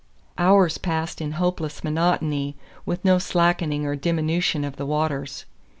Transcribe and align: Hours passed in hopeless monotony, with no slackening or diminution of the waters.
Hours 0.39 0.79
passed 0.79 1.21
in 1.21 1.33
hopeless 1.33 1.83
monotony, 1.83 2.55
with 2.87 3.05
no 3.05 3.19
slackening 3.19 3.85
or 3.85 3.95
diminution 3.95 4.63
of 4.63 4.75
the 4.77 4.85
waters. 4.87 5.45